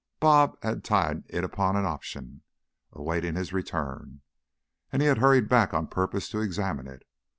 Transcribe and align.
"Bob" 0.19 0.57
had 0.63 0.83
tied 0.83 1.23
it 1.29 1.43
upon 1.43 1.75
an 1.75 1.85
option, 1.85 2.41
awaiting 2.91 3.35
his 3.35 3.53
return, 3.53 4.21
and 4.91 4.99
he 5.03 5.07
had 5.07 5.19
hurried 5.19 5.47
back 5.47 5.75
on 5.75 5.85
purpose 5.85 6.27
to 6.27 6.39
examine 6.41 6.87
it. 6.87 7.03